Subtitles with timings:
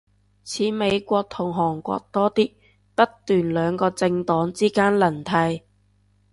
[0.43, 2.55] 似美國同韓國多啲，
[2.95, 5.61] 不斷兩個政黨之間輪替